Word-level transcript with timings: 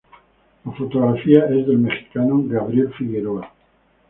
La 0.65 0.71
fotografía 0.71 1.43
es 1.45 1.67
del 1.67 1.77
mexicano 1.77 2.41
Gabriel 2.47 2.91
Figueroa. 2.97 3.53